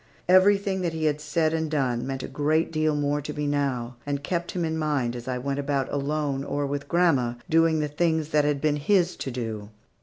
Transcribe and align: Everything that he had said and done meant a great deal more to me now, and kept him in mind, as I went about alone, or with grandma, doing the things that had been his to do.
Everything 0.27 0.81
that 0.81 0.93
he 0.93 1.03
had 1.05 1.21
said 1.21 1.53
and 1.53 1.69
done 1.69 2.07
meant 2.07 2.23
a 2.23 2.27
great 2.27 2.71
deal 2.71 2.95
more 2.95 3.21
to 3.21 3.35
me 3.35 3.45
now, 3.45 3.97
and 4.03 4.23
kept 4.23 4.49
him 4.53 4.65
in 4.65 4.75
mind, 4.75 5.15
as 5.15 5.27
I 5.27 5.37
went 5.37 5.59
about 5.59 5.91
alone, 5.93 6.43
or 6.43 6.65
with 6.65 6.87
grandma, 6.87 7.35
doing 7.47 7.81
the 7.81 7.87
things 7.87 8.29
that 8.29 8.43
had 8.43 8.59
been 8.59 8.77
his 8.77 9.15
to 9.17 9.29
do. 9.29 9.69